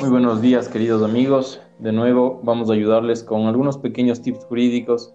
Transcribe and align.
Muy 0.00 0.10
buenos 0.10 0.40
días, 0.40 0.68
queridos 0.68 1.02
amigos. 1.02 1.60
De 1.80 1.90
nuevo, 1.90 2.40
vamos 2.44 2.70
a 2.70 2.74
ayudarles 2.74 3.24
con 3.24 3.46
algunos 3.46 3.78
pequeños 3.78 4.22
tips 4.22 4.44
jurídicos 4.44 5.12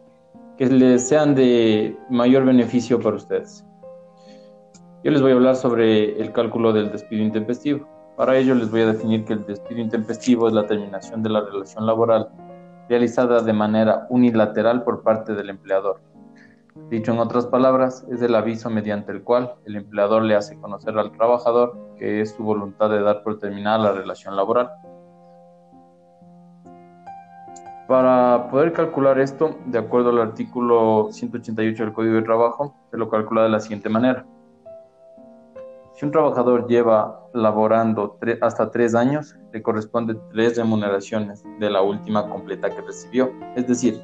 que 0.57 0.65
les 0.65 1.07
sean 1.07 1.35
de 1.35 1.95
mayor 2.09 2.43
beneficio 2.43 2.99
para 2.99 3.15
ustedes. 3.15 3.65
Yo 5.05 5.11
les 5.11 5.21
voy 5.21 5.31
a 5.31 5.35
hablar 5.35 5.55
sobre 5.55 6.19
el 6.21 6.33
cálculo 6.33 6.73
del 6.73 6.91
despido 6.91 7.23
intempestivo. 7.23 7.87
Para 8.17 8.37
ello, 8.37 8.55
les 8.55 8.69
voy 8.69 8.81
a 8.81 8.87
definir 8.87 9.23
que 9.23 9.33
el 9.33 9.45
despido 9.45 9.79
intempestivo 9.79 10.49
es 10.49 10.53
la 10.53 10.67
terminación 10.67 11.23
de 11.23 11.29
la 11.29 11.39
relación 11.39 11.85
laboral 11.85 12.27
realizada 12.89 13.41
de 13.41 13.53
manera 13.53 14.05
unilateral 14.09 14.83
por 14.83 15.01
parte 15.01 15.33
del 15.33 15.49
empleador. 15.49 16.01
Dicho 16.89 17.13
en 17.13 17.19
otras 17.19 17.47
palabras, 17.47 18.05
es 18.11 18.21
el 18.21 18.35
aviso 18.35 18.69
mediante 18.69 19.13
el 19.13 19.23
cual 19.23 19.55
el 19.63 19.77
empleador 19.77 20.23
le 20.23 20.35
hace 20.35 20.59
conocer 20.59 20.97
al 20.99 21.13
trabajador 21.13 21.82
que 21.97 22.21
es 22.21 22.31
su 22.31 22.43
voluntad 22.43 22.89
de 22.89 23.01
dar 23.01 23.23
por 23.23 23.39
terminada 23.39 23.77
la 23.77 23.91
relación 23.91 24.35
laboral. 24.35 24.69
Para 27.87 28.47
poder 28.49 28.71
calcular 28.71 29.19
esto, 29.19 29.57
de 29.65 29.77
acuerdo 29.77 30.09
al 30.09 30.19
artículo 30.19 31.09
188 31.11 31.83
del 31.83 31.93
Código 31.93 32.15
de 32.15 32.21
Trabajo, 32.21 32.75
se 32.89 32.97
lo 32.97 33.09
calcula 33.09 33.43
de 33.43 33.49
la 33.49 33.59
siguiente 33.59 33.89
manera. 33.89 34.25
Si 35.93 36.05
un 36.05 36.11
trabajador 36.11 36.67
lleva 36.67 37.19
laborando 37.33 38.17
hasta 38.41 38.71
tres 38.71 38.95
años, 38.95 39.35
le 39.51 39.61
corresponde 39.61 40.15
tres 40.31 40.57
remuneraciones 40.57 41.43
de 41.59 41.69
la 41.69 41.81
última 41.81 42.27
completa 42.29 42.69
que 42.69 42.81
recibió. 42.81 43.31
Es 43.55 43.67
decir, 43.67 44.01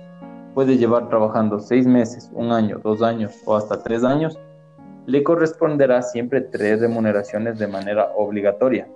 puede 0.54 0.78
llevar 0.78 1.10
trabajando 1.10 1.60
seis 1.60 1.88
meses, 1.88 2.30
un 2.34 2.52
año, 2.52 2.80
dos 2.84 3.02
años 3.02 3.34
o 3.46 3.56
hasta 3.56 3.82
tres 3.82 4.04
años, 4.04 4.38
le 5.10 5.24
corresponderá 5.24 6.04
siempre 6.04 6.40
tres 6.40 6.82
remuneraciones 6.82 7.58
de 7.58 7.68
manera 7.68 8.12
obligatoria. 8.16 8.88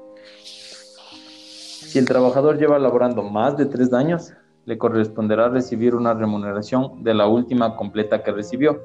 Si 0.44 1.98
el 1.98 2.05
trabajador 2.05 2.59
lleva 2.59 2.77
laborando 2.77 3.23
más 3.23 3.58
de 3.58 3.66
tres 3.66 3.91
años, 3.94 4.31
le 4.66 4.77
corresponderá 4.77 5.49
recibir 5.49 5.96
una 5.96 6.13
remuneración 6.13 7.04
de 7.04 7.15
la 7.15 7.27
última 7.27 7.76
completa 7.76 8.21
que 8.21 8.32
recibió 8.32 8.79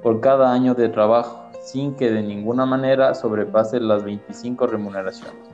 por 0.00 0.20
cada 0.20 0.52
año 0.52 0.74
de 0.74 0.88
trabajo 0.88 1.50
sin 1.60 1.94
que 1.96 2.10
de 2.10 2.22
ninguna 2.22 2.64
manera 2.66 3.14
sobrepase 3.14 3.80
las 3.80 4.04
25 4.04 4.68
remuneraciones. 4.68 5.50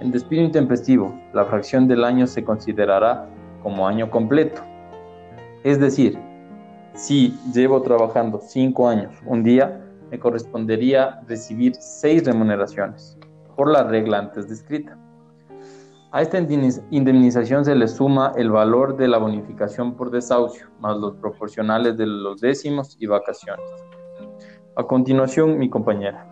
En 0.00 0.10
despido 0.10 0.42
intempestivo, 0.42 1.18
la 1.32 1.46
fracción 1.46 1.88
del 1.88 2.04
año 2.04 2.26
se 2.26 2.44
considerará 2.44 3.26
como 3.62 3.88
año 3.88 4.10
completo. 4.10 4.60
Es 5.64 5.80
decir, 5.80 6.18
si 6.92 7.34
llevo 7.54 7.80
trabajando 7.80 8.38
5 8.38 8.88
años 8.88 9.14
un 9.24 9.42
día, 9.42 9.86
me 10.10 10.18
correspondería 10.18 11.20
recibir 11.26 11.74
6 11.74 12.24
remuneraciones, 12.24 13.18
por 13.56 13.70
la 13.70 13.84
regla 13.84 14.18
antes 14.18 14.48
descrita. 14.48 14.98
A 16.12 16.22
esta 16.22 16.38
indemnización 16.38 17.64
se 17.64 17.76
le 17.76 17.86
suma 17.86 18.32
el 18.36 18.50
valor 18.50 18.96
de 18.96 19.06
la 19.06 19.18
bonificación 19.18 19.94
por 19.94 20.10
desahucio, 20.10 20.66
más 20.80 20.96
los 20.96 21.14
proporcionales 21.16 21.96
de 21.96 22.06
los 22.06 22.40
décimos 22.40 22.96
y 22.98 23.06
vacaciones. 23.06 23.64
A 24.74 24.82
continuación, 24.82 25.56
mi 25.56 25.70
compañera. 25.70 26.28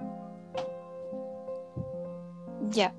Ya, 2.70 2.92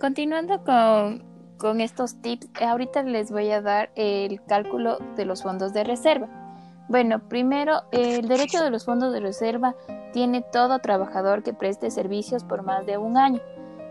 continuando 0.00 0.62
con, 0.64 1.24
con 1.56 1.80
estos 1.80 2.20
tips, 2.20 2.50
ahorita 2.60 3.04
les 3.04 3.32
voy 3.32 3.50
a 3.50 3.62
dar 3.62 3.90
el 3.94 4.42
cálculo 4.44 4.98
de 5.16 5.24
los 5.24 5.42
fondos 5.42 5.72
de 5.72 5.84
reserva. 5.84 6.28
Bueno, 6.90 7.20
primero, 7.28 7.82
el 7.90 8.28
derecho 8.28 8.62
de 8.62 8.70
los 8.70 8.84
fondos 8.84 9.12
de 9.12 9.20
reserva 9.20 9.74
tiene 10.12 10.42
todo 10.42 10.78
trabajador 10.78 11.42
que 11.42 11.52
preste 11.52 11.90
servicios 11.90 12.44
por 12.44 12.62
más 12.62 12.86
de 12.86 12.98
un 12.98 13.16
año. 13.16 13.40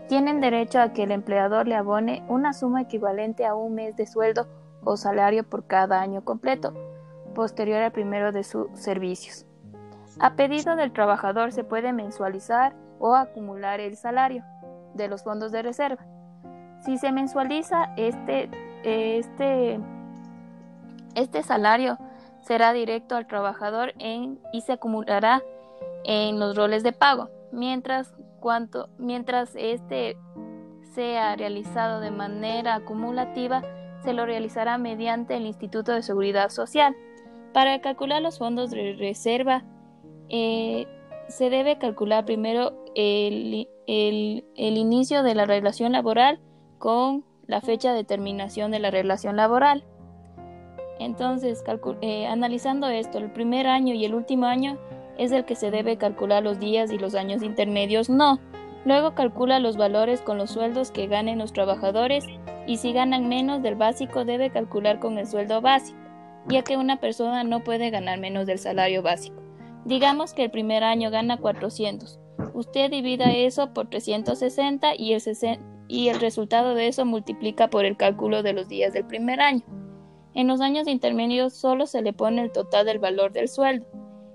Tienen 0.08 0.40
derecho 0.40 0.80
a 0.80 0.92
que 0.92 1.02
el 1.02 1.10
empleador 1.10 1.68
le 1.68 1.74
abone 1.74 2.24
una 2.28 2.52
suma 2.52 2.82
equivalente 2.82 3.44
a 3.44 3.54
un 3.54 3.74
mes 3.74 3.94
de 3.96 4.06
sueldo 4.06 4.46
o 4.82 4.96
salario 4.96 5.44
por 5.44 5.66
cada 5.66 6.00
año 6.00 6.24
completo, 6.24 6.72
posterior 7.34 7.82
al 7.82 7.92
primero 7.92 8.32
de 8.32 8.42
sus 8.42 8.68
servicios. 8.74 9.44
A 10.18 10.34
pedido 10.34 10.76
del 10.76 10.92
trabajador 10.92 11.52
se 11.52 11.62
puede 11.62 11.92
mensualizar 11.92 12.74
o 12.98 13.14
acumular 13.14 13.80
el 13.80 13.96
salario 13.96 14.44
de 14.94 15.08
los 15.08 15.22
fondos 15.22 15.52
de 15.52 15.62
reserva. 15.62 16.04
Si 16.80 16.96
se 16.96 17.12
mensualiza 17.12 17.92
este, 17.96 18.50
este, 18.82 19.78
este 21.14 21.42
salario 21.42 21.98
será 22.40 22.72
directo 22.72 23.14
al 23.14 23.26
trabajador 23.26 23.92
en, 23.98 24.40
y 24.52 24.62
se 24.62 24.72
acumulará 24.72 25.42
en 26.04 26.38
los 26.38 26.56
roles 26.56 26.82
de 26.82 26.92
pago, 26.92 27.30
mientras, 27.52 28.14
cuanto, 28.40 28.88
mientras 28.98 29.54
este 29.56 30.16
sea 30.94 31.36
realizado 31.36 32.00
de 32.00 32.10
manera 32.10 32.76
acumulativa, 32.76 33.62
se 34.02 34.12
lo 34.12 34.26
realizará 34.26 34.78
mediante 34.78 35.36
el 35.36 35.46
Instituto 35.46 35.92
de 35.92 36.02
Seguridad 36.02 36.50
Social. 36.50 36.96
Para 37.52 37.80
calcular 37.80 38.22
los 38.22 38.38
fondos 38.38 38.70
de 38.70 38.94
reserva 38.94 39.64
eh, 40.28 40.86
se 41.28 41.50
debe 41.50 41.78
calcular 41.78 42.24
primero 42.24 42.84
el, 42.94 43.68
inicio 44.56 45.22
de 45.22 45.34
la 45.34 45.46
relación 45.46 45.92
laboral 45.92 46.40
con 46.78 47.24
la 47.46 47.60
fecha 47.60 47.92
de 47.92 48.04
terminación 48.04 48.70
de 48.70 48.80
la 48.80 48.90
relación 48.90 49.36
laboral. 49.36 49.84
Entonces, 50.98 51.62
eh, 52.00 52.26
analizando 52.26 52.88
esto, 52.88 53.18
el 53.18 53.30
primer 53.30 53.66
año 53.66 53.94
y 53.94 54.04
el 54.04 54.14
último 54.14 54.46
año 54.46 54.78
es 55.18 55.32
el 55.32 55.44
que 55.44 55.56
se 55.56 55.70
debe 55.70 55.98
calcular 55.98 56.42
los 56.42 56.58
días 56.58 56.90
y 56.90 56.98
los 56.98 57.14
años 57.14 57.42
intermedios 57.42 58.08
no. 58.08 58.40
Luego 58.84 59.14
calcula 59.14 59.58
los 59.58 59.76
valores 59.76 60.22
con 60.22 60.38
los 60.38 60.50
sueldos 60.50 60.90
que 60.90 61.08
ganen 61.08 61.38
los 61.38 61.52
trabajadores 61.52 62.24
y 62.66 62.78
si 62.78 62.92
ganan 62.92 63.28
menos 63.28 63.62
del 63.62 63.74
básico 63.74 64.24
debe 64.24 64.50
calcular 64.50 65.00
con 65.00 65.18
el 65.18 65.26
sueldo 65.26 65.60
básico, 65.60 65.98
ya 66.48 66.62
que 66.62 66.76
una 66.76 67.00
persona 67.00 67.44
no 67.44 67.64
puede 67.64 67.90
ganar 67.90 68.18
menos 68.18 68.46
del 68.46 68.58
salario 68.58 69.02
básico. 69.02 69.42
Digamos 69.84 70.32
que 70.32 70.44
el 70.44 70.50
primer 70.50 70.84
año 70.84 71.10
gana 71.10 71.38
400. 71.38 72.20
Usted 72.54 72.90
divida 72.90 73.32
eso 73.32 73.72
por 73.72 73.88
360 73.88 74.94
y 74.96 75.16
y 75.88 76.08
el 76.08 76.20
resultado 76.20 76.74
de 76.74 76.88
eso 76.88 77.04
multiplica 77.06 77.68
por 77.68 77.84
el 77.84 77.96
cálculo 77.96 78.42
de 78.42 78.52
los 78.52 78.68
días 78.68 78.92
del 78.92 79.06
primer 79.06 79.40
año. 79.40 79.62
En 80.34 80.46
los 80.46 80.60
años 80.60 80.86
intermedios 80.86 81.54
solo 81.54 81.86
se 81.86 82.02
le 82.02 82.12
pone 82.12 82.42
el 82.42 82.52
total 82.52 82.86
del 82.86 82.98
valor 82.98 83.32
del 83.32 83.48
sueldo. 83.48 83.86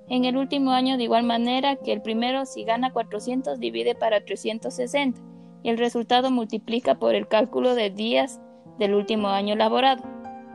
En 0.09 0.25
el 0.25 0.37
último 0.37 0.71
año 0.71 0.97
de 0.97 1.03
igual 1.03 1.23
manera 1.23 1.75
que 1.77 1.93
el 1.93 2.01
primero 2.01 2.45
si 2.45 2.63
gana 2.63 2.91
400 2.91 3.59
divide 3.59 3.95
para 3.95 4.23
360 4.23 5.19
y 5.63 5.69
el 5.69 5.77
resultado 5.77 6.29
multiplica 6.29 6.95
por 6.95 7.15
el 7.15 7.27
cálculo 7.27 7.73
de 7.73 7.89
días 7.89 8.39
del 8.79 8.93
último 8.93 9.29
año 9.29 9.55
laborado. 9.55 10.03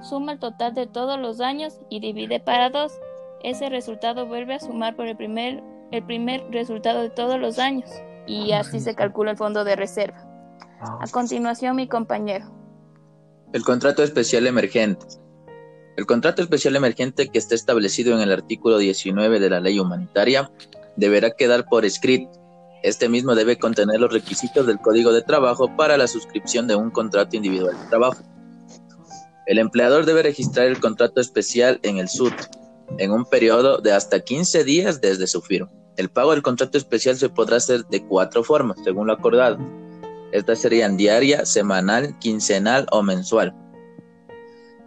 Suma 0.02 0.32
el 0.32 0.38
total 0.38 0.74
de 0.74 0.86
todos 0.86 1.18
los 1.18 1.40
años 1.40 1.80
y 1.88 2.00
divide 2.00 2.40
para 2.40 2.70
2 2.70 2.92
ese 3.42 3.68
resultado 3.68 4.26
vuelve 4.26 4.54
a 4.54 4.60
sumar 4.60 4.96
por 4.96 5.06
el 5.06 5.16
primer, 5.16 5.62
el 5.92 6.04
primer 6.04 6.44
resultado 6.50 7.02
de 7.02 7.10
todos 7.10 7.38
los 7.38 7.58
años 7.58 7.88
y 8.26 8.52
así 8.52 8.80
se 8.80 8.94
calcula 8.94 9.30
el 9.30 9.36
fondo 9.36 9.64
de 9.64 9.76
reserva. 9.76 10.24
A 10.80 11.06
continuación, 11.10 11.76
mi 11.76 11.88
compañero. 11.88 12.46
El 13.52 13.64
contrato 13.64 14.02
especial 14.02 14.46
emergente. 14.46 15.06
El 15.98 16.06
contrato 16.06 16.42
especial 16.42 16.76
emergente 16.76 17.26
que 17.26 17.38
está 17.38 17.56
establecido 17.56 18.14
en 18.14 18.20
el 18.20 18.30
artículo 18.30 18.78
19 18.78 19.40
de 19.40 19.50
la 19.50 19.58
ley 19.58 19.80
humanitaria 19.80 20.48
deberá 20.94 21.32
quedar 21.32 21.64
por 21.64 21.84
escrito. 21.84 22.30
Este 22.84 23.08
mismo 23.08 23.34
debe 23.34 23.58
contener 23.58 23.98
los 23.98 24.12
requisitos 24.12 24.64
del 24.68 24.78
Código 24.78 25.12
de 25.12 25.22
Trabajo 25.22 25.74
para 25.76 25.96
la 25.96 26.06
suscripción 26.06 26.68
de 26.68 26.76
un 26.76 26.92
contrato 26.92 27.34
individual 27.34 27.76
de 27.76 27.88
trabajo. 27.88 28.22
El 29.48 29.58
empleador 29.58 30.06
debe 30.06 30.22
registrar 30.22 30.68
el 30.68 30.78
contrato 30.78 31.20
especial 31.20 31.80
en 31.82 31.98
el 31.98 32.08
SUT, 32.08 32.32
en 32.98 33.10
un 33.10 33.24
periodo 33.24 33.78
de 33.78 33.90
hasta 33.90 34.20
15 34.20 34.62
días 34.62 35.00
desde 35.00 35.26
su 35.26 35.40
firma. 35.42 35.68
El 35.96 36.10
pago 36.10 36.30
del 36.30 36.42
contrato 36.42 36.78
especial 36.78 37.16
se 37.16 37.28
podrá 37.28 37.56
hacer 37.56 37.84
de 37.86 38.06
cuatro 38.06 38.44
formas, 38.44 38.78
según 38.84 39.08
lo 39.08 39.14
acordado. 39.14 39.58
Estas 40.30 40.60
serían 40.60 40.96
diaria, 40.96 41.44
semanal, 41.44 42.16
quincenal 42.20 42.86
o 42.92 43.02
mensual. 43.02 43.52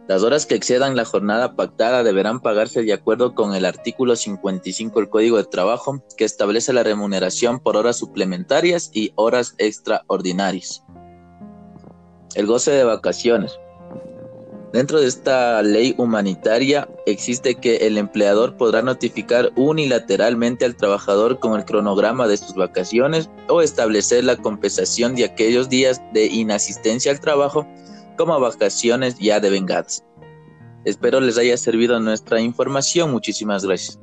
Las 0.07 0.24
horas 0.24 0.45
que 0.45 0.56
excedan 0.56 0.95
la 0.95 1.06
jornada 1.06 1.56
pactada 1.56 2.03
deberán 2.03 2.42
pagarse 2.42 2.81
de 2.81 2.92
acuerdo 2.92 3.36
con 3.36 3.56
el 3.56 3.65
artículo 3.65 4.15
55 4.15 5.00
del 5.00 5.09
Código 5.09 5.38
de 5.38 5.45
Trabajo, 5.45 6.03
que 6.18 6.25
establece 6.25 6.74
la 6.74 6.83
remuneración 6.83 7.59
por 7.59 7.77
horas 7.77 7.98
suplementarias 7.98 8.89
y 8.94 9.13
horas 9.15 9.53
extraordinarias. 9.57 10.83
El 12.36 12.48
goce 12.48 12.71
de 12.71 12.83
vacaciones. 12.83 13.57
Dentro 14.74 15.01
de 15.01 15.07
esta 15.07 15.62
ley 15.62 15.94
humanitaria 15.98 16.88
existe 17.06 17.56
que 17.56 17.88
el 17.88 17.98
empleador 17.98 18.56
podrá 18.56 18.81
notificar 18.81 19.51
unilateralmente 19.57 20.63
al 20.63 20.77
trabajador 20.77 21.39
con 21.39 21.59
el 21.59 21.65
cronograma 21.65 22.27
de 22.27 22.38
sus 22.38 22.56
vacaciones 22.56 23.30
o 23.50 23.62
establecer 23.62 24.24
la 24.24 24.38
compensación 24.38 25.15
de 25.15 25.25
aquellos 25.25 25.68
días 25.68 26.01
de 26.13 26.27
inasistencia 26.27 27.12
al 27.12 27.19
trabajo 27.19 27.68
como 28.22 28.40
vacaciones 28.40 29.18
ya 29.18 29.40
devengadas. 29.40 30.04
Espero 30.86 31.20
les 31.20 31.40
haya 31.40 31.58
servido 31.58 32.00
nuestra 32.00 32.40
información. 32.40 33.12
Muchísimas 33.12 33.66
gracias. 33.66 34.00